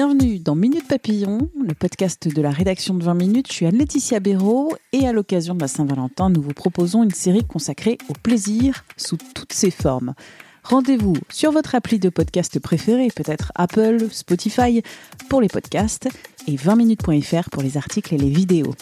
Bienvenue 0.00 0.38
dans 0.38 0.54
Minute 0.54 0.86
Papillon, 0.86 1.50
le 1.60 1.74
podcast 1.74 2.28
de 2.28 2.40
la 2.40 2.52
rédaction 2.52 2.94
de 2.94 3.02
20 3.02 3.14
minutes. 3.14 3.48
Je 3.48 3.52
suis 3.52 3.66
Anne-Laetitia 3.66 4.20
Béraud 4.20 4.76
et 4.92 5.08
à 5.08 5.12
l'occasion 5.12 5.56
de 5.56 5.60
la 5.60 5.66
Saint-Valentin, 5.66 6.30
nous 6.30 6.40
vous 6.40 6.52
proposons 6.52 7.02
une 7.02 7.10
série 7.10 7.42
consacrée 7.42 7.98
au 8.08 8.12
plaisir 8.12 8.84
sous 8.96 9.16
toutes 9.34 9.52
ses 9.52 9.72
formes. 9.72 10.14
Rendez-vous 10.62 11.16
sur 11.30 11.50
votre 11.50 11.74
appli 11.74 11.98
de 11.98 12.10
podcast 12.10 12.60
préféré, 12.60 13.08
peut-être 13.12 13.50
Apple, 13.56 14.06
Spotify 14.12 14.84
pour 15.28 15.40
les 15.40 15.48
podcasts 15.48 16.08
et 16.46 16.54
20minutes.fr 16.54 17.50
pour 17.50 17.64
les 17.64 17.76
articles 17.76 18.14
et 18.14 18.18
les 18.18 18.30
vidéos. 18.30 18.76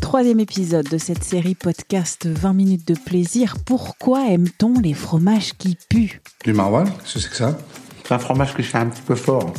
Troisième 0.00 0.38
épisode 0.38 0.88
de 0.88 0.98
cette 0.98 1.24
série 1.24 1.56
podcast 1.56 2.28
20 2.28 2.52
minutes 2.52 2.86
de 2.86 2.94
plaisir. 2.94 3.56
Pourquoi 3.66 4.30
aime-t-on 4.30 4.78
les 4.78 4.94
fromages 4.94 5.54
qui 5.58 5.76
puent? 5.88 6.20
Du 6.44 6.52
maroilles, 6.52 6.92
qu'est-ce 7.02 7.14
que 7.14 7.20
c'est 7.22 7.28
que 7.30 7.36
ça? 7.36 7.58
C'est 8.04 8.14
un 8.14 8.20
fromage 8.20 8.54
que 8.54 8.62
je 8.62 8.68
fais 8.68 8.78
un 8.78 8.86
petit 8.86 9.02
peu 9.02 9.16
fort. 9.16 9.52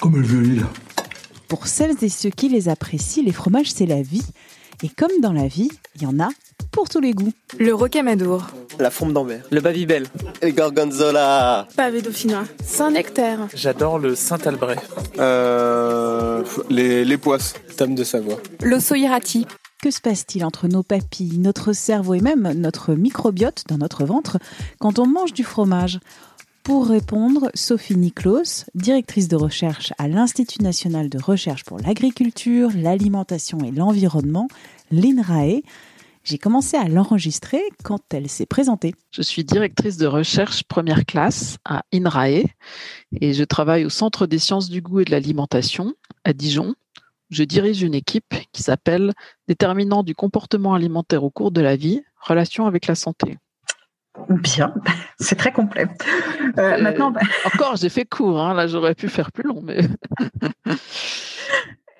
Comme 0.00 0.16
le 0.16 0.22
vieux 0.26 0.40
Lille. 0.40 0.66
Pour 1.48 1.66
celles 1.66 1.96
et 2.02 2.08
ceux 2.08 2.30
qui 2.30 2.48
les 2.48 2.68
apprécient, 2.68 3.24
les 3.24 3.32
fromages 3.32 3.70
c'est 3.72 3.86
la 3.86 4.02
vie. 4.02 4.24
Et 4.82 4.88
comme 4.88 5.10
dans 5.20 5.32
la 5.32 5.48
vie, 5.48 5.70
il 5.96 6.02
y 6.02 6.06
en 6.06 6.20
a 6.20 6.28
pour 6.70 6.88
tous 6.88 7.00
les 7.00 7.12
goûts. 7.12 7.32
Le 7.58 7.74
rocamadour, 7.74 8.46
La 8.78 8.90
fourme 8.90 9.12
d'Ambert. 9.12 9.42
Le 9.50 9.60
Babybel. 9.60 10.06
Et 10.42 10.52
Gorgonzola. 10.52 11.66
pavé 11.76 12.00
dauphinois, 12.02 12.44
Saint-Nectaire, 12.64 13.48
J'adore 13.54 13.98
le 13.98 14.14
Saint-Albret. 14.14 14.76
Euh, 15.18 16.44
les, 16.70 17.04
les 17.04 17.16
poisses. 17.18 17.54
Tome 17.76 17.94
de 17.96 18.04
Savoie. 18.04 18.36
l'osso 18.62 18.94
irati, 18.94 19.46
Que 19.82 19.90
se 19.90 20.00
passe-t-il 20.00 20.44
entre 20.44 20.68
nos 20.68 20.82
papilles, 20.84 21.38
notre 21.38 21.72
cerveau 21.72 22.14
et 22.14 22.20
même 22.20 22.52
notre 22.54 22.94
microbiote 22.94 23.64
dans 23.68 23.78
notre 23.78 24.04
ventre 24.04 24.38
quand 24.78 24.98
on 25.00 25.06
mange 25.06 25.32
du 25.32 25.42
fromage? 25.44 25.98
Pour 26.68 26.86
répondre, 26.86 27.50
Sophie 27.54 27.96
Niklos, 27.96 28.66
directrice 28.74 29.26
de 29.26 29.36
recherche 29.36 29.94
à 29.96 30.06
l'Institut 30.06 30.62
national 30.62 31.08
de 31.08 31.18
recherche 31.18 31.64
pour 31.64 31.78
l'agriculture, 31.78 32.68
l'alimentation 32.74 33.60
et 33.64 33.70
l'environnement, 33.70 34.48
l'INRAE. 34.90 35.62
J'ai 36.24 36.36
commencé 36.36 36.76
à 36.76 36.86
l'enregistrer 36.86 37.62
quand 37.84 38.12
elle 38.12 38.28
s'est 38.28 38.44
présentée. 38.44 38.94
Je 39.12 39.22
suis 39.22 39.44
directrice 39.44 39.96
de 39.96 40.06
recherche 40.06 40.62
première 40.62 41.06
classe 41.06 41.56
à 41.64 41.84
INRAE 41.90 42.44
et 43.18 43.32
je 43.32 43.44
travaille 43.44 43.86
au 43.86 43.90
Centre 43.90 44.26
des 44.26 44.38
sciences 44.38 44.68
du 44.68 44.82
goût 44.82 45.00
et 45.00 45.04
de 45.06 45.10
l'alimentation 45.10 45.94
à 46.24 46.34
Dijon. 46.34 46.74
Je 47.30 47.44
dirige 47.44 47.80
une 47.80 47.94
équipe 47.94 48.34
qui 48.52 48.62
s'appelle 48.62 49.14
Déterminant 49.48 50.02
du 50.02 50.14
comportement 50.14 50.74
alimentaire 50.74 51.24
au 51.24 51.30
cours 51.30 51.50
de 51.50 51.62
la 51.62 51.76
vie, 51.76 52.02
relation 52.20 52.66
avec 52.66 52.86
la 52.86 52.94
santé. 52.94 53.38
Bien, 54.28 54.74
c'est 55.20 55.36
très 55.36 55.52
complet. 55.52 55.86
Euh, 56.58 56.62
Euh, 56.78 56.82
maintenant, 56.82 57.10
bah, 57.10 57.20
Encore, 57.44 57.76
j'ai 57.76 57.88
fait 57.88 58.04
court, 58.04 58.40
hein, 58.40 58.54
là 58.54 58.66
j'aurais 58.66 58.94
pu 58.94 59.08
faire 59.08 59.32
plus 59.32 59.44
long, 59.44 59.60
mais 59.62 59.80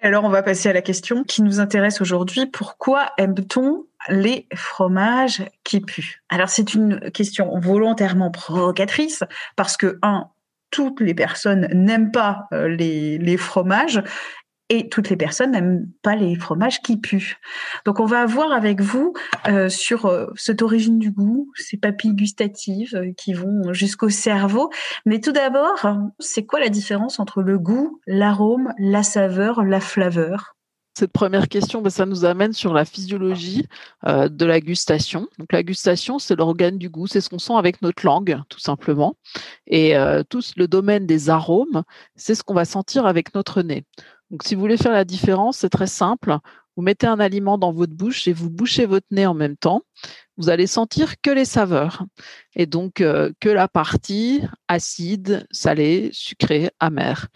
alors 0.03 0.25
on 0.25 0.29
va 0.29 0.43
passer 0.43 0.69
à 0.69 0.73
la 0.73 0.83
question 0.83 1.25
qui 1.25 1.43
nous 1.43 1.61
intéresse 1.61 2.01
aujourd'hui. 2.01 2.47
Pourquoi 2.47 3.11
aime-t-on 3.19 3.87
les 4.09 4.47
fromages 4.55 5.43
qui 5.65 5.81
puent? 5.81 6.23
Alors 6.29 6.49
c'est 6.49 6.75
une 6.75 7.11
question 7.13 7.59
volontairement 7.59 8.31
provocatrice 8.31 9.25
parce 9.57 9.77
que 9.77 9.99
un, 10.03 10.29
toutes 10.71 11.01
les 11.01 11.15
personnes 11.15 11.69
n'aiment 11.73 12.11
pas 12.11 12.47
euh, 12.53 12.69
les, 12.69 13.19
les 13.19 13.37
fromages 13.37 14.03
et 14.69 14.89
toutes 14.89 15.09
les 15.09 15.17
personnes 15.17 15.53
n'aiment 15.53 15.89
pas 16.03 16.15
les 16.15 16.35
fromages 16.37 16.81
qui 16.83 16.99
puent. 16.99 17.39
Donc 17.87 18.01
on 18.01 18.07
va 18.07 18.27
voir 18.27 18.53
avec 18.53 18.81
vous 18.81 19.15
euh, 19.49 19.69
sur 19.69 20.07
euh, 20.07 20.27
cette 20.37 20.63
origine 20.63 20.99
du 20.99 21.11
goût, 21.11 21.51
ces 21.55 21.79
papilles 21.79 22.15
gustatives 22.15 22.95
euh, 22.95 23.13
qui 23.17 23.33
vont 23.33 23.73
jusqu'au 23.73 24.11
cerveau. 24.11 24.71
Mais 25.07 25.21
tout 25.21 25.33
d'abord, 25.33 25.87
c'est 26.19 26.45
quoi 26.45 26.61
la 26.61 26.69
différence 26.69 27.19
entre 27.19 27.43
le 27.43 27.59
goût, 27.59 28.01
l'arôme, 28.07 28.73
la 28.79 29.03
saveur, 29.03 29.65
la 29.65 29.81
flaveur? 29.81 30.55
Cette 30.99 31.13
première 31.13 31.49
question, 31.49 31.81
ben, 31.81 31.91
ça 31.91 32.07
nous 32.07 32.25
amène 32.25 32.53
sur 32.53 32.75
la 32.75 32.85
physiologie 32.85 33.69
de 34.05 34.45
la 34.45 34.59
gustation. 34.59 35.29
Donc 35.39 35.53
la 35.53 35.63
gustation, 35.63 36.19
c'est 36.19 36.35
l'organe 36.35 36.77
du 36.77 36.89
goût, 36.89 37.07
c'est 37.07 37.21
ce 37.21 37.29
qu'on 37.29 37.39
sent 37.39 37.55
avec 37.57 37.83
notre 37.83 38.05
langue, 38.05 38.41
tout 38.49 38.59
simplement. 38.59 39.15
Et 39.69 39.95
tout 40.29 40.41
le 40.57 40.67
domaine 40.67 41.07
des 41.07 41.31
arômes, 41.31 41.85
c'est 42.17 42.35
ce 42.35 42.43
qu'on 42.43 42.55
va 42.55 42.65
sentir 42.65 43.07
avec 43.07 43.33
notre 43.37 43.63
nez. 43.63 43.85
Donc 44.31 44.43
si 44.45 44.55
vous 44.55 44.61
voulez 44.61 44.77
faire 44.77 44.93
la 44.93 45.05
différence, 45.05 45.59
c'est 45.59 45.71
très 45.71 45.87
simple. 45.87 46.37
Vous 46.77 46.83
mettez 46.83 47.07
un 47.07 47.19
aliment 47.19 47.59
dans 47.59 47.73
votre 47.73 47.95
bouche 47.95 48.29
et 48.29 48.33
vous 48.33 48.51
bouchez 48.51 48.87
votre 48.87 49.07
nez 49.11 49.27
en 49.27 49.35
même 49.35 49.57
temps. 49.57 49.83
Vous 50.39 50.49
allez 50.49 50.69
sentir 50.69 51.21
que 51.21 51.31
les 51.31 51.45
saveurs 51.45 52.05
et 52.59 52.67
donc 52.67 53.01
euh, 53.01 53.31
que 53.41 53.49
la 53.49 53.69
partie 53.69 54.43
acide, 54.67 55.47
salée, 55.51 56.11
sucrée, 56.13 56.71
amère. 56.81 57.29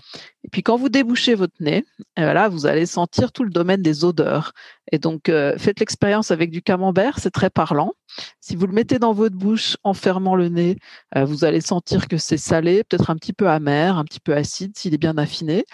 Et 0.45 0.49
puis 0.49 0.63
quand 0.63 0.77
vous 0.77 0.89
débouchez 0.89 1.35
votre 1.35 1.55
nez, 1.61 1.85
et 2.17 2.23
là 2.23 2.49
vous 2.49 2.67
allez 2.67 2.87
sentir 2.87 3.31
tout 3.31 3.45
le 3.45 3.51
domaine 3.51 3.83
des 3.83 4.05
odeurs. 4.05 4.53
Et 4.91 4.99
donc 4.99 5.29
euh, 5.29 5.57
faites 5.59 5.79
l'expérience 5.79 6.33
avec 6.33 6.51
du 6.51 6.61
camembert, 6.61 7.21
c'est 7.21 7.31
très 7.31 7.51
parlant. 7.51 7.93
Si 8.41 8.57
vous 8.57 8.67
le 8.67 8.73
mettez 8.75 8.99
dans 8.99 9.13
votre 9.13 9.37
bouche 9.37 9.77
en 9.85 9.95
fermant 9.95 10.35
le 10.35 10.49
nez, 10.49 10.77
euh, 11.17 11.25
vous 11.25 11.45
allez 11.45 11.61
sentir 11.61 12.09
que 12.09 12.19
c'est 12.19 12.37
salé, 12.37 12.83
peut-être 12.85 13.09
un 13.09 13.17
petit 13.17 13.33
peu 13.33 13.49
amer, 13.49 13.97
un 13.97 14.05
petit 14.05 14.21
peu 14.21 14.35
acide 14.35 14.77
s'il 14.77 14.93
est 14.93 14.99
bien 14.99 15.17
affiné. 15.17 15.65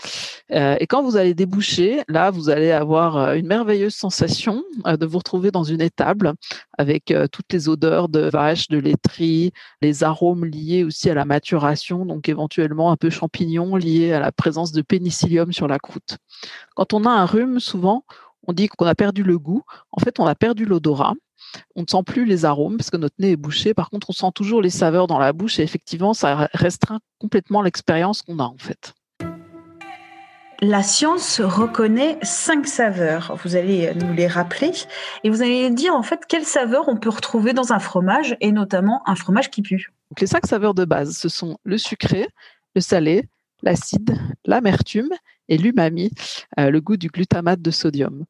Et 0.51 0.87
quand 0.87 1.03
vous 1.03 1.17
allez 1.17 1.35
déboucher, 1.35 2.03
là 2.09 2.31
vous 2.31 2.49
allez 2.49 2.71
avoir 2.71 3.35
une 3.35 3.47
merveilleuse 3.47 3.95
sensation 3.95 4.63
de 4.87 5.07
vous 5.07 5.19
retrouver 5.19 5.51
dans 5.51 5.65
une 5.65 5.81
étable 5.83 6.35
avec 6.79 7.13
toutes 7.27 7.53
les 7.53 7.69
odeurs 7.69 8.09
de 8.09 8.21
vache, 8.21 8.69
de 8.69 8.79
laiterie, 8.79 9.53
les 9.83 10.05
arômes 10.05 10.45
liés 10.45 10.85
aussi 10.85 11.11
à 11.11 11.15
la 11.15 11.25
maturation, 11.25 12.07
donc 12.07 12.29
éventuellement 12.29 12.93
un 12.93 12.97
peu 12.97 13.11
champignons 13.11 13.77
liés 13.77 14.13
à 14.13 14.21
la 14.21 14.33
présence 14.33 14.73
de 14.73 14.83
pénicillium 14.83 15.53
sur 15.53 15.67
la 15.67 15.79
croûte. 15.79 16.19
Quand 16.75 16.93
on 16.93 17.05
a 17.05 17.11
un 17.11 17.27
rhume, 17.27 17.61
souvent, 17.61 18.05
on 18.47 18.53
dit 18.53 18.69
qu'on 18.69 18.87
a 18.87 18.95
perdu 18.95 19.23
le 19.23 19.39
goût. 19.39 19.63
En 19.93 20.01
fait, 20.01 20.21
on 20.21 20.27
a 20.27 20.35
perdu 20.35 20.65
l'odorat. 20.65 21.15
On 21.77 21.83
ne 21.83 21.87
sent 21.87 22.03
plus 22.05 22.25
les 22.25 22.45
arômes 22.45 22.77
parce 22.77 22.91
que 22.91 22.97
notre 22.97 23.15
nez 23.19 23.33
est 23.33 23.37
bouché. 23.37 23.75
Par 23.75 23.91
contre, 23.91 24.11
on 24.11 24.13
sent 24.13 24.31
toujours 24.35 24.63
les 24.63 24.71
saveurs 24.71 25.07
dans 25.07 25.19
la 25.19 25.33
bouche 25.33 25.59
et 25.59 25.63
effectivement, 25.63 26.15
ça 26.15 26.49
restreint 26.53 27.01
complètement 27.19 27.63
l'expérience 27.63 28.23
qu'on 28.23 28.39
a 28.39 28.45
en 28.45 28.59
fait. 28.59 28.95
La 30.61 30.83
science 30.83 31.41
reconnaît 31.41 32.19
cinq 32.23 32.67
saveurs. 32.67 33.39
Vous 33.45 33.55
allez 33.55 33.95
nous 33.95 34.13
les 34.13 34.27
rappeler 34.27 34.73
et 35.23 35.31
vous 35.31 35.43
allez 35.43 35.71
dire 35.71 35.95
en 35.95 36.03
fait 36.03 36.27
quelles 36.29 36.45
saveurs 36.45 36.89
on 36.89 36.97
peut 36.97 37.11
retrouver 37.11 37.53
dans 37.53 37.73
un 37.73 37.79
fromage 37.79 38.37
et 38.41 38.51
notamment 38.51 39.03
un 39.07 39.15
fromage 39.15 39.51
qui 39.51 39.63
pue. 39.63 39.93
Les 40.21 40.27
cinq 40.27 40.47
saveurs 40.47 40.75
de 40.75 40.85
base, 40.85 41.17
ce 41.17 41.29
sont 41.29 41.59
le 41.63 41.79
sucré, 41.79 42.27
le 42.75 42.81
salé, 42.81 43.29
l'acide, 43.63 44.19
l'amertume 44.47 45.11
et 45.49 45.59
l'umami, 45.59 46.11
euh, 46.59 46.71
le 46.71 46.81
goût 46.81 46.97
du 46.97 47.07
glutamate 47.07 47.63
de 47.63 47.71
sodium. 47.71 48.25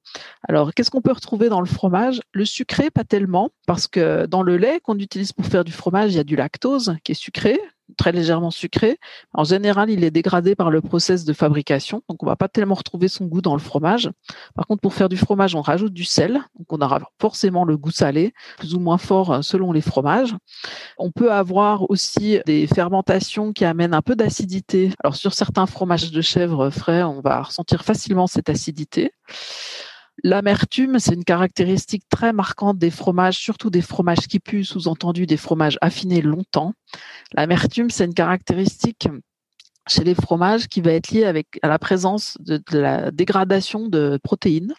Alors, 0.46 0.74
qu'est-ce 0.74 0.90
qu'on 0.90 1.00
peut 1.00 1.12
retrouver 1.12 1.48
dans 1.48 1.60
le 1.60 1.66
fromage? 1.66 2.20
Le 2.32 2.44
sucré, 2.44 2.90
pas 2.90 3.04
tellement, 3.04 3.50
parce 3.66 3.88
que 3.88 4.26
dans 4.26 4.42
le 4.42 4.58
lait 4.58 4.80
qu'on 4.80 4.98
utilise 4.98 5.32
pour 5.32 5.46
faire 5.46 5.64
du 5.64 5.72
fromage, 5.72 6.12
il 6.12 6.16
y 6.16 6.20
a 6.20 6.24
du 6.24 6.36
lactose 6.36 6.96
qui 7.04 7.12
est 7.12 7.16
sucré, 7.16 7.58
très 7.96 8.12
légèrement 8.12 8.50
sucré. 8.50 8.98
En 9.32 9.44
général, 9.44 9.90
il 9.90 10.04
est 10.04 10.10
dégradé 10.10 10.54
par 10.54 10.70
le 10.70 10.80
process 10.80 11.24
de 11.24 11.32
fabrication, 11.32 12.02
donc 12.08 12.22
on 12.22 12.26
va 12.26 12.36
pas 12.36 12.48
tellement 12.48 12.74
retrouver 12.74 13.08
son 13.08 13.26
goût 13.26 13.40
dans 13.40 13.54
le 13.54 13.60
fromage. 13.60 14.10
Par 14.54 14.66
contre, 14.66 14.80
pour 14.80 14.94
faire 14.94 15.08
du 15.08 15.16
fromage, 15.16 15.54
on 15.54 15.62
rajoute 15.62 15.92
du 15.92 16.04
sel, 16.04 16.34
donc 16.58 16.72
on 16.72 16.80
aura 16.80 17.00
forcément 17.20 17.64
le 17.64 17.76
goût 17.76 17.90
salé, 17.90 18.32
plus 18.58 18.74
ou 18.74 18.80
moins 18.80 18.98
fort 18.98 19.32
euh, 19.32 19.42
selon 19.42 19.72
les 19.72 19.80
fromages. 19.80 20.34
On 20.98 21.10
peut 21.10 21.32
avoir 21.32 21.90
aussi 21.90 22.40
des 22.46 22.66
fermentations 22.66 23.52
qui 23.52 23.64
amènent 23.64 23.94
un 23.94 24.02
peu 24.02 24.16
d'acidité. 24.16 24.90
Alors 25.02 25.16
sur 25.16 25.32
certains 25.32 25.66
fromages 25.66 26.10
de 26.10 26.20
chèvre 26.20 26.70
frais, 26.70 27.02
on 27.02 27.20
va 27.20 27.42
ressentir 27.42 27.84
facilement 27.84 28.26
cette 28.26 28.48
acidité. 28.48 29.12
L'amertume, 30.24 30.98
c'est 30.98 31.14
une 31.14 31.24
caractéristique 31.24 32.02
très 32.08 32.32
marquante 32.32 32.78
des 32.78 32.90
fromages, 32.90 33.36
surtout 33.36 33.70
des 33.70 33.82
fromages 33.82 34.26
qui 34.28 34.40
puent, 34.40 34.64
sous-entendu 34.64 35.26
des 35.26 35.36
fromages 35.36 35.78
affinés 35.80 36.22
longtemps. 36.22 36.72
L'amertume, 37.34 37.90
c'est 37.90 38.04
une 38.04 38.14
caractéristique 38.14 39.08
chez 39.88 40.04
les 40.04 40.14
fromages 40.14 40.68
qui 40.68 40.80
va 40.80 40.92
être 40.92 41.10
liée 41.10 41.24
avec 41.24 41.58
à 41.62 41.68
la 41.68 41.78
présence 41.78 42.36
de, 42.40 42.62
de, 42.70 42.78
la 42.78 43.10
dégradation 43.10 43.88
de 43.88 44.18
protéines. 44.22 44.74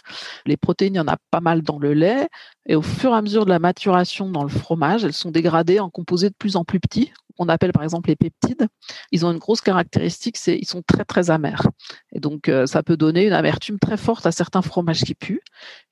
Les 0.45 0.57
protéines, 0.57 0.95
il 0.95 0.97
y 0.97 1.01
en 1.01 1.07
a 1.07 1.17
pas 1.31 1.41
mal 1.41 1.61
dans 1.61 1.79
le 1.79 1.93
lait 1.93 2.27
Et 2.69 2.75
au 2.75 2.83
fur 2.83 3.11
et 3.11 3.15
à 3.15 3.21
mesure 3.23 3.45
de 3.45 3.49
la 3.49 3.57
maturation 3.57 4.29
dans 4.29 4.43
le 4.43 4.49
fromage, 4.49 5.03
elles 5.03 5.11
sont 5.11 5.31
dégradées 5.31 5.79
en 5.79 5.89
composés 5.89 6.29
de 6.29 6.35
plus 6.35 6.55
en 6.55 6.63
plus 6.63 6.79
petits, 6.79 7.11
qu'on 7.35 7.49
appelle 7.49 7.71
par 7.71 7.83
exemple 7.83 8.09
les 8.09 8.15
peptides. 8.15 8.67
Ils 9.11 9.25
ont 9.25 9.31
une 9.31 9.39
grosse 9.39 9.61
caractéristique, 9.61 10.37
c'est 10.37 10.55
ils 10.55 10.67
sont 10.67 10.83
très 10.83 11.03
très 11.03 11.31
amers. 11.31 11.63
Et 12.11 12.19
donc 12.19 12.47
euh, 12.47 12.67
ça 12.67 12.83
peut 12.83 12.95
donner 12.95 13.25
une 13.25 13.33
amertume 13.33 13.79
très 13.79 13.97
forte 13.97 14.25
à 14.27 14.31
certains 14.31 14.61
fromages 14.61 15.03
qui 15.03 15.15
puent. 15.15 15.41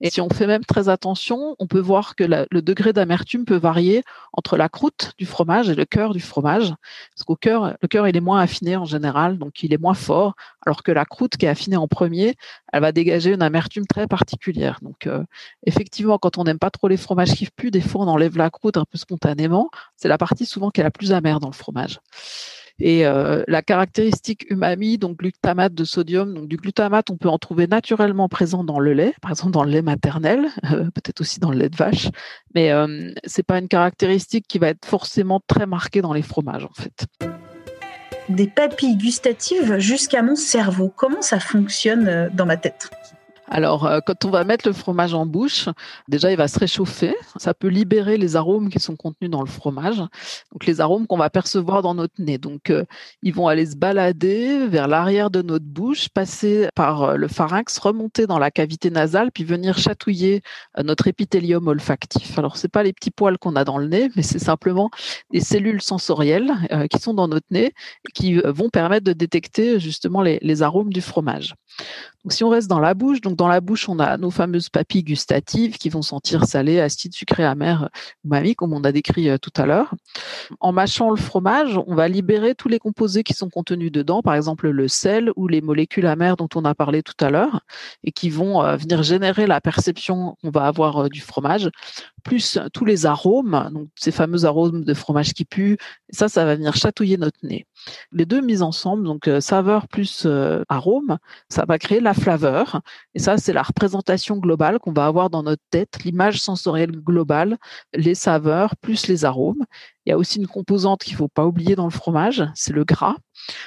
Et 0.01 0.11
si 0.11 0.21
on 0.21 0.29
fait 0.29 0.45
même 0.45 0.65
très 0.65 0.87
attention, 0.87 1.55
on 1.57 1.65
peut 1.65 1.79
voir 1.79 2.15
que 2.15 2.25
le 2.25 2.61
degré 2.61 2.93
d'amertume 2.93 3.45
peut 3.45 3.55
varier 3.55 4.03
entre 4.33 4.55
la 4.55 4.69
croûte 4.69 5.13
du 5.17 5.25
fromage 5.25 5.69
et 5.69 5.75
le 5.75 5.85
cœur 5.85 6.13
du 6.13 6.19
fromage. 6.19 6.75
Parce 7.15 7.23
qu'au 7.25 7.35
cœur, 7.35 7.75
le 7.81 7.87
cœur 7.87 8.07
il 8.07 8.15
est 8.15 8.21
moins 8.21 8.39
affiné 8.39 8.75
en 8.75 8.85
général, 8.85 9.39
donc 9.39 9.63
il 9.63 9.73
est 9.73 9.81
moins 9.81 9.95
fort, 9.95 10.35
alors 10.67 10.83
que 10.83 10.91
la 10.91 11.05
croûte 11.05 11.37
qui 11.37 11.45
est 11.45 11.49
affinée 11.49 11.77
en 11.77 11.87
premier, 11.87 12.35
elle 12.73 12.81
va 12.81 12.91
dégager 12.91 13.33
une 13.33 13.41
amertume 13.41 13.87
très 13.87 14.05
particulière. 14.05 14.79
Donc 14.81 15.07
euh, 15.07 15.23
effectivement, 15.65 16.17
quand 16.17 16.37
on 16.37 16.43
n'aime 16.43 16.59
pas 16.59 16.69
trop 16.69 16.89
les 16.89 16.97
fromages 16.97 17.33
qui 17.33 17.47
puent, 17.55 17.71
des 17.71 17.79
fois 17.79 18.03
on 18.03 18.07
enlève 18.09 18.37
la 18.37 18.49
croûte 18.49 18.75
un 18.75 18.83
peu 18.83 18.97
spontanément. 18.97 19.69
C'est 19.95 20.09
la 20.09 20.17
partie 20.17 20.45
souvent 20.45 20.69
qui 20.69 20.81
est 20.81 20.83
la 20.83 20.91
plus 20.91 21.13
amère 21.13 21.39
dans 21.39 21.47
le 21.47 21.53
fromage. 21.53 22.01
Et 22.79 23.07
euh, 23.07 23.43
la 23.47 23.61
caractéristique 23.61 24.45
umami, 24.51 24.97
donc 24.97 25.17
glutamate 25.17 25.73
de 25.73 25.85
sodium, 25.85 26.33
donc 26.33 26.49
du 26.49 26.57
glutamate, 26.57 27.09
on 27.09 27.15
peut 27.15 27.29
en 27.29 27.39
trouver 27.39 27.65
naturellement 27.67 28.27
présent 28.27 28.65
dans 28.65 28.79
le 28.79 28.91
lait, 28.91 29.15
par 29.21 29.31
exemple 29.31 29.53
dans 29.53 29.63
le 29.63 29.71
lait 29.71 29.81
maternel, 29.81 30.49
peut-être 30.63 31.21
aussi 31.21 31.39
dans 31.39 31.49
le 31.49 31.57
lait 31.57 31.69
de 31.69 31.77
vache, 31.77 32.09
mais 32.53 32.71
euh, 32.71 33.11
c'est 33.23 33.41
pas 33.41 33.57
une 33.57 33.69
caractéristique 33.69 34.47
qui 34.47 34.59
va 34.59 34.67
être 34.67 34.85
forcément 34.85 35.41
très 35.47 35.65
marquée 35.65 36.01
dans 36.01 36.13
les 36.13 36.21
fromages 36.21 36.65
en 36.65 36.73
fait. 36.73 37.07
Des 38.29 38.47
papilles 38.47 38.97
gustatives 38.97 39.77
jusqu'à 39.77 40.21
mon 40.21 40.35
cerveau. 40.35 40.91
Comment 40.95 41.21
ça 41.21 41.39
fonctionne 41.39 42.29
dans 42.33 42.45
ma 42.45 42.57
tête? 42.57 42.89
Alors, 43.49 43.85
euh, 43.85 43.99
quand 44.05 44.25
on 44.25 44.29
va 44.29 44.43
mettre 44.43 44.67
le 44.67 44.73
fromage 44.73 45.13
en 45.13 45.25
bouche, 45.25 45.69
déjà, 46.09 46.31
il 46.31 46.37
va 46.37 46.47
se 46.47 46.59
réchauffer. 46.59 47.15
Ça 47.37 47.53
peut 47.53 47.69
libérer 47.69 48.17
les 48.17 48.35
arômes 48.35 48.69
qui 48.69 48.79
sont 48.79 48.95
contenus 48.95 49.31
dans 49.31 49.41
le 49.41 49.47
fromage. 49.47 49.97
Donc, 49.97 50.65
les 50.65 50.81
arômes 50.81 51.07
qu'on 51.07 51.17
va 51.17 51.29
percevoir 51.29 51.81
dans 51.81 51.95
notre 51.95 52.13
nez. 52.19 52.37
Donc, 52.37 52.69
euh, 52.69 52.83
ils 53.23 53.33
vont 53.33 53.47
aller 53.47 53.65
se 53.65 53.75
balader 53.77 54.67
vers 54.67 54.87
l'arrière 54.87 55.31
de 55.31 55.41
notre 55.41 55.65
bouche, 55.65 56.09
passer 56.09 56.67
par 56.75 57.03
euh, 57.03 57.15
le 57.15 57.27
pharynx, 57.29 57.77
remonter 57.77 58.27
dans 58.27 58.39
la 58.39 58.51
cavité 58.51 58.89
nasale, 58.91 59.31
puis 59.31 59.45
venir 59.45 59.77
chatouiller 59.77 60.41
notre 60.83 61.07
épithélium 61.07 61.67
olfactif. 61.67 62.37
Alors, 62.37 62.57
c'est 62.57 62.67
pas 62.67 62.83
les 62.83 62.91
petits 62.91 63.11
poils 63.11 63.37
qu'on 63.37 63.55
a 63.55 63.63
dans 63.63 63.77
le 63.77 63.87
nez, 63.87 64.09
mais 64.15 64.23
c'est 64.23 64.39
simplement 64.39 64.89
des 65.31 65.39
cellules 65.39 65.81
sensorielles 65.81 66.51
qui 66.91 66.99
sont 66.99 67.13
dans 67.13 67.27
notre 67.27 67.47
nez 67.51 67.73
et 68.07 68.11
qui 68.13 68.35
vont 68.39 68.69
permettre 68.69 69.05
de 69.05 69.13
détecter 69.13 69.79
justement 69.79 70.21
les 70.21 70.61
arômes 70.61 70.91
du 70.91 71.01
fromage. 71.01 71.55
Donc, 72.27 72.33
si 72.33 72.43
on 72.43 72.49
reste 72.49 72.67
dans 72.67 72.81
la 72.81 72.93
bouche, 72.93 73.21
donc 73.21 73.37
dans 73.37 73.47
la 73.47 73.61
bouche, 73.61 73.87
on 73.87 73.99
a 73.99 74.17
nos 74.17 74.31
fameuses 74.31 74.67
papilles 74.67 75.03
gustatives 75.03 75.77
qui 75.77 75.87
vont 75.87 76.01
sentir 76.01 76.43
salé, 76.43 76.81
acide, 76.81 77.15
sucré, 77.15 77.45
amer, 77.45 77.89
umami, 78.25 78.53
comme 78.53 78.73
on 78.73 78.83
a 78.83 78.91
décrit 78.91 79.29
euh, 79.29 79.37
tout 79.37 79.53
à 79.55 79.65
l'heure. 79.65 79.93
En 80.59 80.73
mâchant 80.73 81.09
le 81.09 81.15
fromage, 81.15 81.79
on 81.87 81.95
va 81.95 82.09
libérer 82.09 82.53
tous 82.53 82.67
les 82.67 82.79
composés 82.79 83.23
qui 83.23 83.33
sont 83.33 83.49
contenus 83.49 83.93
dedans, 83.93 84.21
par 84.21 84.35
exemple 84.35 84.67
le 84.67 84.89
sel 84.89 85.31
ou 85.37 85.47
les 85.47 85.61
molécules 85.61 86.05
amères 86.05 86.35
dont 86.35 86.49
on 86.53 86.65
a 86.65 86.75
parlé 86.75 87.01
tout 87.01 87.15
à 87.21 87.29
l'heure, 87.29 87.61
et 88.03 88.11
qui 88.11 88.29
vont 88.29 88.61
euh, 88.61 88.75
venir 88.75 89.03
générer 89.03 89.47
la 89.47 89.61
perception 89.61 90.35
qu'on 90.41 90.49
va 90.49 90.67
avoir 90.67 91.05
euh, 91.05 91.07
du 91.07 91.21
fromage, 91.21 91.69
plus 92.27 92.59
tous 92.73 92.85
les 92.85 93.05
arômes, 93.05 93.69
donc 93.73 93.87
ces 93.95 94.11
fameux 94.11 94.45
arômes 94.45 94.83
de 94.83 94.93
fromage 94.93 95.33
qui 95.33 95.45
puent. 95.45 95.77
Ça, 96.09 96.27
ça 96.27 96.45
va 96.45 96.55
venir 96.55 96.75
chatouiller 96.75 97.17
notre 97.17 97.39
nez. 97.43 97.65
Les 98.11 98.25
deux 98.25 98.41
mises 98.41 98.61
ensemble, 98.61 99.05
donc 99.05 99.29
saveur 99.39 99.87
plus 99.87 100.27
arôme, 100.67 101.17
ça 101.49 101.65
va 101.65 101.79
créer 101.79 102.01
la 102.01 102.13
flaveur. 102.13 102.81
Et 103.15 103.19
ça, 103.19 103.37
c'est 103.37 103.53
la 103.53 103.63
représentation 103.63 104.37
globale 104.37 104.79
qu'on 104.79 104.93
va 104.93 105.05
avoir 105.05 105.29
dans 105.29 105.43
notre 105.43 105.63
tête, 105.69 106.03
l'image 106.03 106.41
sensorielle 106.41 106.91
globale, 106.91 107.57
les 107.93 108.15
saveurs 108.15 108.75
plus 108.75 109.07
les 109.07 109.23
arômes. 109.25 109.63
Il 110.07 110.11
y 110.11 110.13
a 110.13 110.17
aussi 110.17 110.39
une 110.39 110.47
composante 110.47 111.03
qu'il 111.03 111.15
faut 111.17 111.27
pas 111.27 111.45
oublier 111.45 111.75
dans 111.75 111.83
le 111.83 111.91
fromage, 111.91 112.45
c'est 112.55 112.71
le 112.71 112.85
gras. 112.85 113.17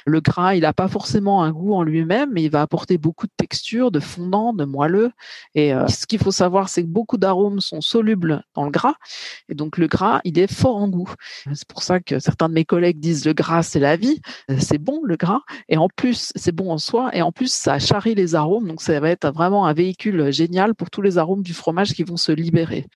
Le 0.07 0.23
gras, 0.23 0.55
il 0.55 0.63
n'a 0.63 0.73
pas 0.73 0.89
forcément 0.89 1.43
un 1.43 1.53
goût 1.53 1.75
en 1.75 1.83
lui-même, 1.83 2.31
mais 2.33 2.43
il 2.43 2.51
va 2.51 2.63
apporter 2.63 2.97
beaucoup 2.97 3.27
de 3.27 3.33
texture, 3.37 3.91
de 3.91 4.01
fondant, 4.01 4.55
de 4.55 4.65
moelleux. 4.65 5.11
Et 5.55 5.75
euh, 5.75 5.87
ce 5.87 6.07
qu'il 6.07 6.19
faut 6.19 6.31
savoir, 6.31 6.71
c'est 6.71 6.83
que 6.83 6.89
beaucoup 6.89 7.19
d'arômes 7.19 7.61
sont 7.61 7.83
solubles 7.83 8.43
dans 8.55 8.65
le 8.65 8.71
gras. 8.71 8.95
Et 9.51 9.55
donc 9.55 9.77
le 9.77 9.87
gras, 9.87 10.23
il 10.25 10.39
est 10.39 10.51
fort 10.51 10.77
en 10.77 10.89
goût. 10.89 11.13
C'est 11.53 11.69
pour 11.69 11.83
ça 11.83 12.01
que 12.01 12.19
certains 12.19 12.49
de 12.49 12.55
mes 12.55 12.65
collègues 12.65 13.01
disent 13.01 13.27
le 13.27 13.35
gras, 13.35 13.63
c'est 13.63 13.79
la 13.79 13.97
vie. 13.97 14.19
Euh, 14.51 14.57
c'est 14.59 14.79
bon 14.79 15.03
le 15.05 15.17
gras. 15.17 15.43
Et 15.69 15.77
en 15.77 15.89
plus, 15.95 16.33
c'est 16.37 16.53
bon 16.53 16.73
en 16.73 16.79
soi. 16.79 17.11
Et 17.15 17.21
en 17.21 17.33
plus, 17.33 17.53
ça 17.53 17.79
charrie 17.79 18.15
les 18.15 18.35
arômes. 18.35 18.67
Donc 18.67 18.81
ça 18.81 18.99
va 18.99 19.11
être 19.11 19.31
vraiment 19.31 19.67
un 19.67 19.75
véhicule 19.75 20.33
génial 20.33 20.75
pour 20.75 20.89
tous 20.89 21.03
les 21.03 21.19
arômes 21.19 21.43
du 21.43 21.53
fromage 21.53 21.93
qui 21.93 22.03
vont 22.03 22.17
se 22.17 22.33
libérer 22.33 22.87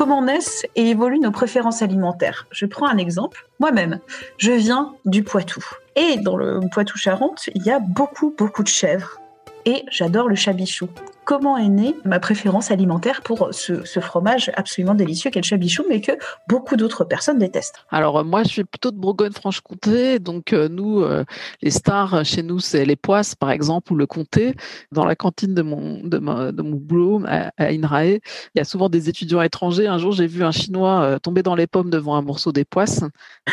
comment 0.00 0.22
naissent 0.22 0.64
et 0.76 0.88
évoluent 0.88 1.18
nos 1.18 1.30
préférences 1.30 1.82
alimentaires. 1.82 2.46
Je 2.52 2.64
prends 2.64 2.88
un 2.88 2.96
exemple. 2.96 3.46
Moi-même, 3.58 4.00
je 4.38 4.50
viens 4.50 4.94
du 5.04 5.22
Poitou. 5.22 5.62
Et 5.94 6.16
dans 6.16 6.38
le 6.38 6.58
Poitou-Charentes, 6.72 7.50
il 7.54 7.62
y 7.64 7.70
a 7.70 7.80
beaucoup, 7.80 8.34
beaucoup 8.38 8.62
de 8.62 8.68
chèvres. 8.68 9.20
Et 9.66 9.84
j'adore 9.90 10.26
le 10.26 10.36
chabichou 10.36 10.88
comment 11.30 11.56
est 11.56 11.68
née 11.68 11.94
ma 12.04 12.18
préférence 12.18 12.72
alimentaire 12.72 13.22
pour 13.22 13.50
ce, 13.52 13.84
fromage 14.00 14.50
absolument 14.56 14.96
délicieux 14.96 15.30
qu'est 15.30 15.38
le 15.38 15.44
chabichou, 15.44 15.84
mais 15.88 16.00
que 16.00 16.10
beaucoup 16.48 16.74
d'autres 16.74 17.04
personnes 17.04 17.38
détestent. 17.38 17.76
Alors 17.90 18.18
euh, 18.18 18.24
moi, 18.24 18.42
je 18.42 18.48
suis 18.48 18.64
plutôt 18.64 18.90
de 18.90 18.96
Bourgogne-Franche-Comté, 18.96 20.18
donc 20.18 20.52
euh, 20.52 20.68
nous, 20.68 21.02
euh, 21.02 21.24
les 21.62 21.70
stars 21.70 22.24
chez 22.24 22.42
nous, 22.42 22.58
c'est 22.58 22.84
les 22.84 22.96
poisses, 22.96 23.36
par 23.36 23.52
exemple, 23.52 23.92
ou 23.92 23.96
le 23.96 24.08
comté. 24.08 24.56
Dans 24.90 25.04
la 25.04 25.14
cantine 25.14 25.54
de 25.54 25.62
mon 25.62 26.02
de, 26.02 26.18
mon 26.18 26.76
boulot 26.76 27.22
à, 27.28 27.52
INRAE, 27.58 28.14
il 28.16 28.20
y 28.56 28.60
a 28.60 28.64
souvent 28.64 28.88
des 28.88 29.08
étudiants 29.08 29.42
étrangers. 29.42 29.86
Un 29.86 29.98
jour, 29.98 30.10
j'ai 30.10 30.26
vu 30.26 30.42
un 30.42 30.50
Chinois 30.50 31.20
tomber 31.22 31.44
dans 31.44 31.54
les 31.54 31.68
pommes 31.68 31.90
devant 31.90 32.16
un 32.16 32.22
morceau 32.22 32.50
des 32.50 32.64
poisses, 32.64 33.04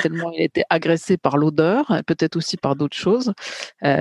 tellement 0.01 0.31
il 0.31 0.41
était 0.41 0.65
agressé 0.71 1.18
par 1.18 1.38
l'odeur, 1.38 1.85
peut-être 2.07 2.38
aussi 2.38 2.57
par 2.57 2.75
d'autres 2.75 2.97
choses. 2.97 3.33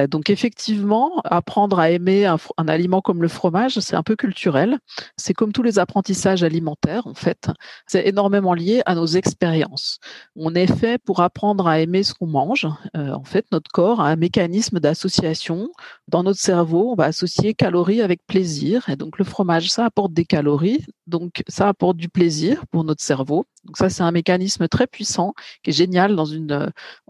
donc 0.08 0.30
effectivement, 0.30 1.20
apprendre 1.24 1.78
à 1.78 1.90
aimer 1.90 2.24
un 2.24 2.68
aliment 2.68 3.02
comme 3.02 3.20
le 3.20 3.28
fromage 3.28 3.65
c'est 3.74 3.96
un 3.96 4.02
peu 4.02 4.16
culturel. 4.16 4.78
C'est 5.16 5.34
comme 5.34 5.52
tous 5.52 5.62
les 5.62 5.78
apprentissages 5.78 6.42
alimentaires, 6.42 7.06
en 7.06 7.14
fait. 7.14 7.50
C'est 7.86 8.06
énormément 8.06 8.54
lié 8.54 8.82
à 8.86 8.94
nos 8.94 9.06
expériences. 9.06 9.98
On 10.34 10.54
est 10.54 10.72
fait 10.72 10.98
pour 11.02 11.20
apprendre 11.20 11.66
à 11.66 11.80
aimer 11.80 12.02
ce 12.02 12.14
qu'on 12.14 12.26
mange. 12.26 12.66
Euh, 12.96 13.12
en 13.12 13.24
fait, 13.24 13.46
notre 13.52 13.70
corps 13.70 14.00
a 14.00 14.08
un 14.08 14.16
mécanisme 14.16 14.80
d'association. 14.80 15.68
Dans 16.08 16.22
notre 16.22 16.40
cerveau, 16.40 16.92
on 16.92 16.94
va 16.94 17.04
associer 17.04 17.54
calories 17.54 18.02
avec 18.02 18.26
plaisir. 18.26 18.88
Et 18.88 18.96
donc, 18.96 19.18
le 19.18 19.24
fromage, 19.24 19.70
ça 19.70 19.84
apporte 19.84 20.12
des 20.12 20.24
calories. 20.24 20.84
Donc, 21.06 21.42
ça 21.48 21.68
apporte 21.68 21.96
du 21.96 22.08
plaisir 22.08 22.66
pour 22.70 22.84
notre 22.84 23.02
cerveau. 23.02 23.46
Donc, 23.66 23.76
ça, 23.76 23.90
c'est 23.90 24.02
un 24.02 24.12
mécanisme 24.12 24.68
très 24.68 24.86
puissant 24.86 25.34
qui 25.62 25.70
est 25.70 25.72
génial 25.72 26.16
dans 26.16 26.26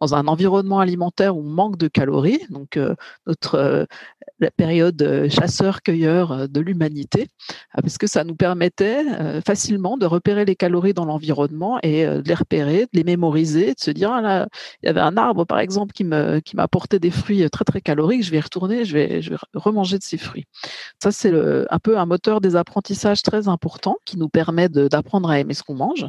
dans 0.00 0.14
un 0.14 0.26
environnement 0.26 0.80
alimentaire 0.80 1.36
où 1.36 1.40
on 1.40 1.50
manque 1.50 1.76
de 1.78 1.88
calories. 1.88 2.40
Donc, 2.50 2.76
euh, 2.76 2.94
notre 3.26 3.54
euh, 3.56 3.84
période 4.56 5.28
chasseur-cueilleur 5.30 6.48
de 6.48 6.60
l'humanité, 6.60 7.28
euh, 7.76 7.82
parce 7.82 7.98
que 7.98 8.06
ça 8.06 8.24
nous 8.24 8.34
permettait 8.34 9.04
euh, 9.20 9.40
facilement 9.40 9.96
de 9.96 10.06
repérer 10.06 10.44
les 10.44 10.56
calories 10.56 10.94
dans 10.94 11.04
l'environnement 11.04 11.78
et 11.82 12.06
euh, 12.06 12.22
de 12.22 12.28
les 12.28 12.34
repérer, 12.34 12.82
de 12.82 12.88
les 12.94 13.04
mémoriser, 13.04 13.74
de 13.74 13.80
se 13.80 13.90
dire 13.90 14.12
ah 14.12 14.20
là, 14.20 14.48
il 14.82 14.86
y 14.86 14.88
avait 14.88 15.00
un 15.00 15.16
arbre 15.16 15.44
par 15.44 15.58
exemple 15.58 15.92
qui 15.92 16.04
me 16.04 16.40
qui 16.40 16.56
m'apportait 16.56 16.98
des 16.98 17.10
fruits 17.10 17.48
très 17.50 17.64
très 17.64 17.80
caloriques, 17.80 18.24
je 18.24 18.30
vais 18.30 18.38
y 18.38 18.40
retourner, 18.40 18.84
je 18.84 18.92
vais 18.92 19.22
je 19.22 19.30
vais 19.30 19.36
remanger 19.54 19.98
de 19.98 20.02
ces 20.02 20.18
fruits. 20.18 20.44
Ça 21.02 21.12
c'est 21.12 21.32
un 21.70 21.78
peu 21.78 21.98
un 21.98 22.06
moteur 22.06 22.40
des 22.40 22.56
apprentissages 22.56 23.22
très 23.22 23.48
important 23.48 23.96
qui 24.04 24.18
nous 24.18 24.28
permet 24.28 24.68
d'apprendre 24.68 25.30
à 25.30 25.38
aimer 25.38 25.54
ce 25.54 25.62
qu'on 25.62 25.74
mange. 25.74 26.06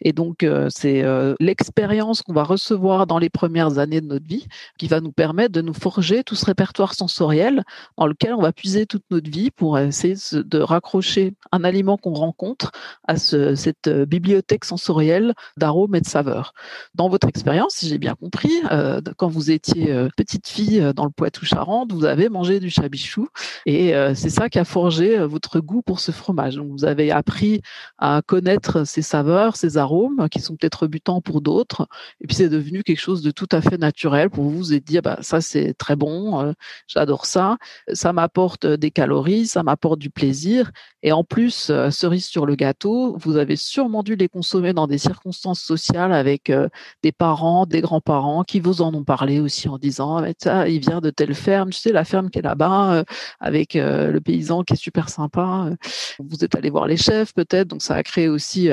Et 0.00 0.12
donc 0.12 0.46
c'est 0.68 1.04
l'expérience 1.40 2.22
qu'on 2.22 2.32
va 2.32 2.44
recevoir 2.44 3.06
dans 3.06 3.18
les 3.18 3.30
premières 3.30 3.78
années 3.78 4.00
de 4.00 4.06
notre 4.06 4.26
vie 4.26 4.46
qui 4.78 4.88
va 4.88 5.00
nous 5.00 5.12
permettre 5.12 5.52
de 5.52 5.60
nous 5.60 5.74
forger 5.74 6.24
tout 6.24 6.34
ce 6.34 6.46
répertoire 6.46 6.94
sensoriel 6.94 7.62
dans 7.96 8.06
lequel 8.06 8.34
on 8.34 8.42
va 8.42 8.52
puiser 8.52 8.86
toute 8.86 9.04
notre 9.10 9.30
vie 9.30 9.50
pour 9.50 9.78
essayer 9.78 10.14
de 10.32 10.58
raccrocher 10.58 11.34
un 11.52 11.64
aliment 11.64 11.96
qu'on 11.96 12.14
rencontre 12.14 12.72
à 13.06 13.16
cette 13.16 13.88
euh, 13.88 14.06
bibliothèque 14.06 14.64
sensorielle 14.64 15.34
d'arômes 15.56 15.94
et 15.94 16.00
de 16.00 16.06
saveurs. 16.06 16.52
Dans 16.94 17.08
votre 17.08 17.28
expérience, 17.28 17.74
si 17.76 17.88
j'ai 17.88 17.98
bien 17.98 18.14
compris, 18.14 18.52
euh, 18.70 19.00
quand 19.16 19.28
vous 19.28 19.50
étiez 19.50 19.92
euh, 19.92 20.08
petite 20.16 20.48
fille 20.48 20.92
dans 20.94 21.04
le 21.04 21.10
Poitou-Charentes, 21.10 21.92
vous 21.92 22.04
avez 22.04 22.28
mangé 22.28 22.60
du 22.60 22.70
chabichou 22.70 23.28
et 23.66 23.92
c'est 24.14 24.30
ça 24.30 24.48
qui 24.48 24.58
a 24.58 24.64
forgé 24.64 25.18
votre 25.18 25.60
goût 25.60 25.82
pour 25.82 26.00
ce 26.00 26.12
fromage. 26.12 26.56
Donc 26.56 26.68
vous 26.70 26.84
avez 26.84 27.10
appris 27.10 27.60
à 27.98 28.22
connaître 28.26 28.86
ses 28.86 29.02
saveurs, 29.02 29.56
ses 29.56 29.73
arômes 29.76 30.28
qui 30.30 30.40
sont 30.40 30.56
peut-être 30.56 30.82
rebutants 30.82 31.20
pour 31.20 31.40
d'autres. 31.40 31.86
Et 32.20 32.26
puis 32.26 32.36
c'est 32.36 32.48
devenu 32.48 32.82
quelque 32.82 33.00
chose 33.00 33.22
de 33.22 33.30
tout 33.30 33.48
à 33.52 33.60
fait 33.60 33.78
naturel 33.78 34.30
pour 34.30 34.44
vous. 34.44 34.72
Êtes 34.72 34.84
dit, 34.84 34.98
ah 34.98 35.02
bah, 35.02 35.18
ça 35.20 35.40
c'est 35.40 35.74
très 35.74 35.96
bon, 35.96 36.40
euh, 36.40 36.52
j'adore 36.86 37.26
ça. 37.26 37.56
Ça 37.92 38.12
m'apporte 38.12 38.66
des 38.66 38.90
calories, 38.90 39.46
ça 39.46 39.62
m'apporte 39.62 39.98
du 39.98 40.10
plaisir. 40.10 40.70
Et 41.02 41.12
en 41.12 41.24
plus, 41.24 41.70
euh, 41.70 41.90
cerise 41.90 42.26
sur 42.26 42.46
le 42.46 42.54
gâteau, 42.54 43.16
vous 43.18 43.36
avez 43.36 43.56
sûrement 43.56 44.02
dû 44.02 44.16
les 44.16 44.28
consommer 44.28 44.72
dans 44.72 44.86
des 44.86 44.98
circonstances 44.98 45.60
sociales 45.60 46.12
avec 46.12 46.50
euh, 46.50 46.68
des 47.02 47.12
parents, 47.12 47.66
des 47.66 47.80
grands-parents 47.80 48.42
qui 48.44 48.60
vous 48.60 48.82
en 48.82 48.94
ont 48.94 49.04
parlé 49.04 49.40
aussi 49.40 49.68
en 49.68 49.78
disant, 49.78 50.18
ah, 50.18 50.28
ça, 50.38 50.68
il 50.68 50.80
vient 50.80 51.00
de 51.00 51.10
telle 51.10 51.34
ferme, 51.34 51.70
tu 51.70 51.80
sais, 51.80 51.92
la 51.92 52.04
ferme 52.04 52.30
qui 52.30 52.38
est 52.38 52.42
là-bas, 52.42 53.04
avec 53.40 53.74
le 53.74 54.18
paysan 54.20 54.62
qui 54.62 54.74
est 54.74 54.76
super 54.76 55.08
sympa. 55.08 55.70
Vous 56.18 56.44
êtes 56.44 56.54
allé 56.54 56.70
voir 56.70 56.86
les 56.86 56.96
chefs 56.96 57.34
peut-être, 57.34 57.68
donc 57.68 57.82
ça 57.82 57.94
a 57.94 58.02
créé 58.02 58.28
aussi 58.28 58.70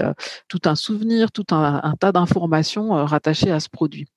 tout 0.47 0.61
un 0.65 0.75
tout 1.33 1.45
un, 1.51 1.93
tas 1.99 2.11
d'informations 2.11 2.95
euh, 2.95 3.05
rattachées 3.05 3.51
à 3.51 3.59
ce 3.59 3.69
produit. 3.69 4.07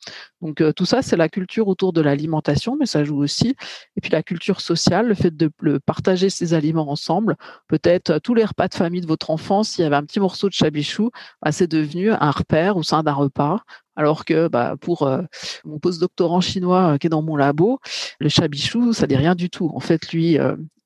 Donc 0.40 0.61
euh, 0.61 0.73
tout 0.73 0.85
ça, 0.85 1.02
c'est 1.02 1.16
la 1.16 1.28
culture 1.28 1.69
autour 1.69 1.93
de 1.93 2.00
l'alimentation, 2.00 2.76
mais 2.78 2.87
ça 2.87 3.04
joue 3.04 3.23
aussi. 3.23 3.54
Et 3.97 4.00
puis 4.00 4.11
la 4.11 4.23
culture 4.23 4.61
sociale, 4.61 5.09
le 5.09 5.14
fait 5.14 5.35
de 5.37 5.50
partager 5.87 6.31
ces 6.31 6.54
aliments 6.54 6.90
ensemble. 6.90 7.37
Peut-être 7.69 8.11
euh, 8.11 8.19
tous 8.19 8.35
les 8.35 8.45
repas 8.45 8.69
de 8.69 8.75
famille 8.75 9.00
de 9.00 9.07
votre 9.07 9.31
enfance, 9.31 9.71
s'il 9.71 9.83
y 9.83 9.87
avait 9.87 9.97
un 9.97 10.04
petit 10.04 10.21
morceau 10.21 10.49
de 10.49 10.54
chabichou, 10.54 11.11
bah, 11.43 11.52
c'est 11.52 11.66
devenu 11.66 12.12
un 12.12 12.31
repère 12.31 12.76
au 12.76 12.83
sein 12.83 13.02
d'un 13.02 13.12
repas. 13.12 13.61
Alors 13.97 14.25
que 14.25 14.49
bah, 14.49 14.75
pour 14.81 15.04
euh, 15.04 15.23
mon 15.64 15.78
postdoctorant 15.78 16.40
chinois 16.40 16.99
qui 16.99 17.07
est 17.07 17.11
dans 17.11 17.23
mon 17.23 17.37
labo, 17.37 17.78
le 18.19 18.28
chabichou, 18.28 18.93
ça 18.93 19.07
dit 19.07 19.16
rien 19.16 19.35
du 19.35 19.50
tout. 19.50 19.71
En 19.75 19.81
fait, 19.81 20.12
lui, 20.12 20.37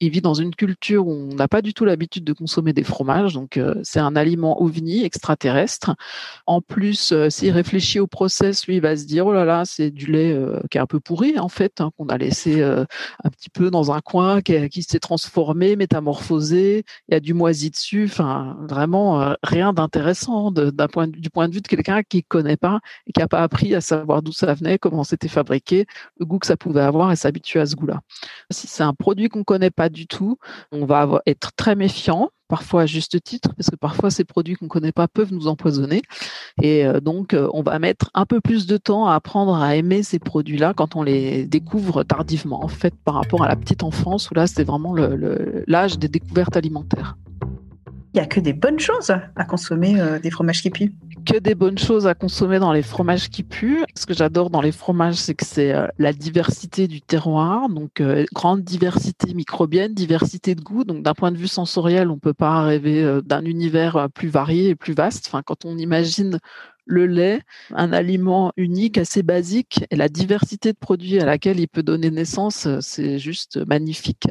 il 0.01 0.11
vit 0.11 0.21
dans 0.21 0.35
une 0.35 0.55
culture 0.55 1.07
où 1.07 1.13
on 1.13 1.35
n'a 1.35 1.49
pas 1.49 1.63
du 1.63 1.75
tout 1.75 1.85
l'habitude 1.85 2.25
de 2.25 2.33
consommer 2.33 2.73
des 2.73 2.85
fromages. 2.85 3.35
Donc, 3.35 3.61
c'est 3.83 4.01
un 4.01 4.17
aliment 4.17 4.63
ovni, 4.63 5.05
extraterrestre. 5.05 5.95
En 6.47 6.61
plus, 6.61 7.15
s'il 7.29 7.53
réfléchit 7.53 8.01
au 8.01 8.07
process, 8.07 8.67
lui, 8.67 8.77
il 8.77 8.81
va 8.81 8.97
se 8.97 9.05
dire, 9.05 9.27
oh 9.27 9.33
là 9.33 9.45
là, 9.45 9.65
c'est 9.65 9.91
du 9.91 10.07
lait 10.07 10.37
qui 10.71 10.79
est 10.79 10.81
un 10.81 10.87
peu 10.87 11.01
pourri, 11.01 11.39
en 11.39 11.49
fait, 11.49 11.81
hein, 11.81 11.91
qu'on 11.97 12.07
a 12.07 12.19
laissé 12.19 12.63
un 12.63 13.31
petit 13.31 13.51
peu 13.51 13.71
dans 13.71 13.93
un 13.93 14.01
coin, 14.01 14.41
qui, 14.41 14.83
s'est 14.83 15.01
transformé, 15.01 15.77
métamorphosé. 15.77 16.85
Il 17.09 17.13
y 17.13 17.17
a 17.17 17.21
du 17.21 17.35
moisi 17.35 17.71
dessus. 17.71 18.05
Enfin, 18.05 18.57
vraiment, 18.69 19.35
rien 19.43 19.73
d'intéressant 19.73 20.51
du 20.51 21.31
point 21.31 21.49
de 21.49 21.55
vue 21.55 21.61
de 21.61 21.69
quelqu'un 21.69 22.03
qui 22.03 22.23
connaît 22.23 22.57
pas 22.57 22.81
et 23.07 23.13
qui 23.13 23.21
n'a 23.21 23.29
pas 23.29 23.43
appris 23.43 23.75
à 23.75 23.81
savoir 23.81 24.23
d'où 24.23 24.33
ça 24.33 24.55
venait, 24.55 24.79
comment 24.79 25.05
c'était 25.05 25.29
fabriqué, 25.29 25.87
le 26.19 26.27
goût 26.27 26.39
que 26.39 26.47
ça 26.47 26.57
pouvait 26.57 26.81
avoir 26.81 27.13
et 27.13 27.17
s'habituer 27.17 27.61
à 27.61 27.67
ce 27.67 27.75
goût-là. 27.77 28.01
Si 28.51 28.67
c'est 28.67 28.83
un 28.83 28.95
produit 28.95 29.29
qu'on 29.29 29.41
ne 29.41 29.45
connaît 29.45 29.71
pas 29.71 29.88
du 29.89 30.07
tout, 30.07 30.39
on 30.73 30.85
va 30.87 31.23
être 31.27 31.53
très 31.57 31.75
méfiant 31.75 32.31
parfois 32.49 32.83
à 32.83 32.87
juste 32.87 33.23
titre, 33.23 33.55
parce 33.55 33.71
que 33.71 33.77
parfois 33.77 34.11
ces 34.11 34.25
produits 34.25 34.55
qu'on 34.55 34.65
ne 34.65 34.71
connaît 34.71 34.93
pas 34.93 35.07
peuvent 35.07 35.33
nous 35.33 35.47
empoisonner. 35.47 36.03
Et 36.63 36.87
euh, 36.87 37.01
donc, 37.01 37.35
euh, 37.35 37.49
on 37.53 37.63
va 37.63 37.79
mettre 37.79 38.11
un 38.15 38.25
peu 38.25 38.41
plus 38.41 38.67
de 38.67 38.79
temps 38.79 39.07
à 39.07 39.15
apprendre 39.15 39.55
à 39.55 39.77
aimer 39.77 40.03
ces 40.03 40.19
produits-là 40.19 40.73
quand 40.75 40.97
on 40.97 41.03
les 41.03 41.47
découvre 41.47 42.03
tardivement, 42.03 42.65
en 42.65 42.69
fait, 42.69 42.95
par 43.05 43.15
rapport 43.15 43.45
à 43.45 43.49
la 43.49 43.57
petite 43.57 43.83
enfance, 43.83 44.31
où 44.31 44.35
là, 44.35 44.47
c'est 44.47 44.65
vraiment 44.65 44.95
l'âge 44.95 45.99
des 45.99 46.09
découvertes 46.09 46.57
alimentaires. 46.57 47.17
Il 48.15 48.17
n'y 48.17 48.21
a 48.21 48.27
que 48.27 48.41
des 48.41 48.55
bonnes 48.55 48.81
choses 48.81 49.11
à 49.37 49.45
consommer 49.45 50.01
euh, 50.01 50.19
des 50.19 50.31
fromages 50.31 50.63
qui 50.63 50.71
puent 50.71 50.95
que 51.29 51.39
des 51.39 51.55
bonnes 51.55 51.77
choses 51.77 52.07
à 52.07 52.15
consommer 52.15 52.59
dans 52.59 52.73
les 52.73 52.83
fromages 52.83 53.29
qui 53.29 53.43
puent. 53.43 53.85
Ce 53.95 54.07
que 54.07 54.15
j'adore 54.15 54.49
dans 54.49 54.63
les 54.63 54.73
fromages, 54.73 55.17
c'est 55.17 55.35
que 55.35 55.45
c'est 55.45 55.75
euh, 55.75 55.87
la 55.99 56.15
diversité 56.15 56.89
du 56.89 57.03
terroir, 57.03 57.69
donc 57.69 58.01
euh, 58.01 58.25
grande 58.33 58.63
diversité 58.63 59.35
microbienne, 59.35 59.93
diversité 59.93 60.55
de 60.55 60.63
goût. 60.63 60.85
Donc 60.85 61.03
d'un 61.03 61.13
point 61.13 61.31
de 61.31 61.37
vue 61.37 61.49
sensoriel, 61.49 62.11
on 62.11 62.19
peut 62.19 62.33
pas 62.33 62.63
rêver 62.63 63.05
euh, 63.05 63.21
d'un 63.21 63.45
univers 63.45 64.09
plus 64.15 64.29
varié 64.29 64.71
et 64.71 64.75
plus 64.75 64.95
vaste. 64.95 65.27
Enfin, 65.29 65.43
quand 65.43 65.67
on 65.67 65.77
imagine 65.77 66.39
le 66.87 67.05
lait, 67.05 67.43
un 67.75 67.93
aliment 67.93 68.51
unique, 68.57 68.97
assez 68.97 69.23
basique, 69.23 69.85
et 69.91 69.97
la 69.97 70.09
diversité 70.09 70.73
de 70.73 70.79
produits 70.79 71.21
à 71.21 71.27
laquelle 71.27 71.61
il 71.61 71.69
peut 71.69 71.83
donner 71.83 72.11
naissance, 72.11 72.67
c'est 72.81 73.19
juste 73.19 73.59
magnifique. 73.67 74.29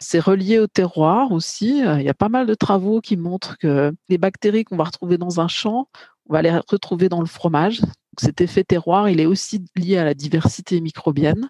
C'est 0.00 0.18
relié 0.18 0.58
au 0.58 0.66
terroir 0.66 1.30
aussi. 1.30 1.78
Il 1.78 2.02
y 2.02 2.08
a 2.08 2.14
pas 2.14 2.28
mal 2.28 2.48
de 2.48 2.54
travaux 2.54 3.00
qui 3.00 3.16
montrent 3.16 3.56
que 3.56 3.92
les 4.08 4.18
bactéries 4.18 4.64
qu'on 4.64 4.76
va 4.76 4.82
retrouver 4.82 5.16
dans 5.16 5.40
un 5.40 5.46
champ, 5.46 5.86
on 6.28 6.34
va 6.34 6.42
les 6.42 6.50
retrouver 6.50 7.08
dans 7.08 7.20
le 7.20 7.26
fromage. 7.26 7.82
Cet 8.18 8.42
effet 8.42 8.62
terroir, 8.62 9.08
il 9.08 9.20
est 9.20 9.26
aussi 9.26 9.64
lié 9.74 9.96
à 9.96 10.04
la 10.04 10.14
diversité 10.14 10.80
microbienne. 10.80 11.48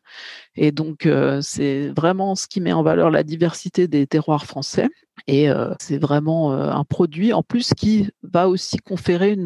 Et 0.54 0.70
donc, 0.70 1.06
euh, 1.06 1.40
c'est 1.42 1.88
vraiment 1.88 2.36
ce 2.36 2.46
qui 2.46 2.60
met 2.60 2.72
en 2.72 2.84
valeur 2.84 3.10
la 3.10 3.24
diversité 3.24 3.88
des 3.88 4.06
terroirs 4.06 4.46
français. 4.46 4.88
Et 5.26 5.50
euh, 5.50 5.74
c'est 5.80 5.98
vraiment 5.98 6.52
euh, 6.52 6.70
un 6.70 6.84
produit, 6.84 7.32
en 7.32 7.42
plus, 7.42 7.74
qui 7.74 8.10
va 8.22 8.48
aussi 8.48 8.78
conférer 8.78 9.36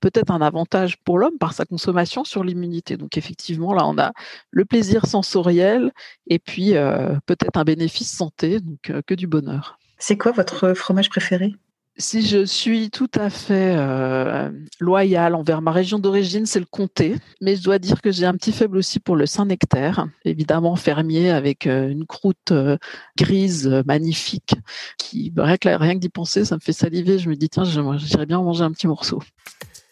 peut-être 0.00 0.32
un 0.32 0.40
avantage 0.40 0.96
pour 1.04 1.18
l'homme 1.18 1.38
par 1.38 1.54
sa 1.54 1.64
consommation 1.64 2.24
sur 2.24 2.42
l'immunité. 2.42 2.96
Donc, 2.96 3.16
effectivement, 3.16 3.72
là, 3.72 3.86
on 3.86 3.96
a 3.96 4.12
le 4.50 4.64
plaisir 4.64 5.06
sensoriel 5.06 5.92
et 6.26 6.40
puis 6.40 6.72
peut-être 7.26 7.56
un 7.56 7.64
bénéfice 7.64 8.10
santé, 8.10 8.60
donc 8.60 8.92
que 9.06 9.14
du 9.14 9.26
bonheur. 9.26 9.78
C'est 9.98 10.16
quoi 10.16 10.32
votre 10.32 10.74
fromage 10.74 11.08
préféré? 11.08 11.54
Si 11.98 12.24
je 12.24 12.44
suis 12.44 12.90
tout 12.90 13.10
à 13.14 13.28
fait 13.28 13.74
euh, 13.76 14.50
loyale 14.78 15.34
envers 15.34 15.60
ma 15.60 15.72
région 15.72 15.98
d'origine, 15.98 16.46
c'est 16.46 16.60
le 16.60 16.66
comté. 16.66 17.16
Mais 17.40 17.56
je 17.56 17.62
dois 17.62 17.78
dire 17.78 18.00
que 18.00 18.12
j'ai 18.12 18.24
un 18.24 18.34
petit 18.34 18.52
faible 18.52 18.78
aussi 18.78 19.00
pour 19.00 19.16
le 19.16 19.26
Saint-Nectaire, 19.26 20.06
évidemment 20.24 20.76
fermier 20.76 21.30
avec 21.30 21.66
euh, 21.66 21.88
une 21.88 22.06
croûte 22.06 22.52
euh, 22.52 22.78
grise 23.16 23.66
magnifique. 23.86 24.54
Qui, 24.96 25.32
rien 25.36 25.56
que, 25.56 25.68
rien 25.68 25.94
que 25.94 26.00
d'y 26.00 26.08
penser, 26.08 26.44
ça 26.44 26.54
me 26.54 26.60
fait 26.60 26.72
saliver. 26.72 27.18
Je 27.18 27.28
me 27.28 27.34
dis, 27.34 27.48
tiens, 27.48 27.64
j'irais 27.64 28.26
bien 28.26 28.40
manger 28.40 28.64
un 28.64 28.72
petit 28.72 28.86
morceau. 28.86 29.20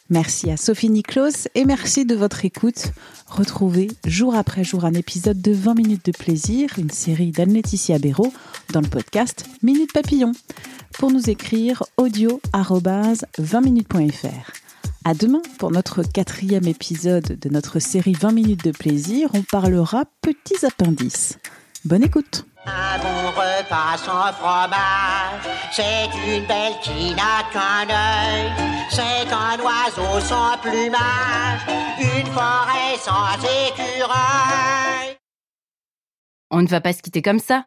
Merci 0.08 0.52
à 0.52 0.56
Sophie 0.56 0.88
Niklos 0.88 1.48
et 1.56 1.64
merci 1.64 2.06
de 2.06 2.14
votre 2.14 2.44
écoute. 2.44 2.92
Retrouvez 3.26 3.88
jour 4.06 4.36
après 4.36 4.62
jour 4.62 4.84
un 4.84 4.94
épisode 4.94 5.42
de 5.42 5.50
20 5.50 5.74
minutes 5.74 6.06
de 6.06 6.12
plaisir, 6.12 6.70
une 6.78 6.90
série 6.90 7.32
d'Anne-Laetitia 7.32 7.98
Béraud 7.98 8.32
dans 8.72 8.80
le 8.80 8.86
podcast 8.86 9.46
Minute 9.64 9.92
Papillon. 9.92 10.30
Pour 10.98 11.10
nous 11.10 11.28
écrire 11.28 11.82
audio 11.98 12.40
20minutes.fr. 12.54 14.52
À 15.04 15.12
demain 15.12 15.42
pour 15.58 15.70
notre 15.70 16.02
quatrième 16.02 16.66
épisode 16.66 17.38
de 17.38 17.48
notre 17.50 17.80
série 17.80 18.14
20 18.14 18.32
minutes 18.32 18.64
de 18.64 18.70
plaisir. 18.72 19.28
On 19.34 19.42
parlera 19.42 20.04
petits 20.22 20.64
appendices. 20.64 21.38
Bonne 21.84 22.02
écoute. 22.02 22.46
Un 22.64 22.98
bon 22.98 23.28
repas 23.28 23.98
sans 23.98 24.32
fromage, 24.32 25.44
c'est 25.70 26.08
une 26.26 26.46
belle 26.46 26.72
qui 26.82 27.14
n'a 27.14 27.44
qu'un 27.52 27.86
œil. 27.90 28.50
C'est 28.90 29.30
un 29.30 29.58
oiseau 29.62 30.20
sans 30.26 30.56
plumage, 30.62 31.60
une 32.00 32.26
forêt 32.32 32.96
sans 33.04 33.36
écureuil. 33.68 35.16
On 36.50 36.62
ne 36.62 36.68
va 36.68 36.80
pas 36.80 36.94
se 36.94 37.02
quitter 37.02 37.20
comme 37.20 37.38
ça. 37.38 37.66